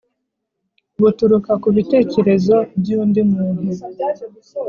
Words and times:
buturuka 1.01 1.51
ku 1.61 1.67
bitekerezo 1.75 2.55
by'undi 2.79 3.21
muntu 3.31 3.69